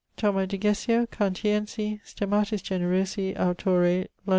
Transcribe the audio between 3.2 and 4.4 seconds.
autore, Lond.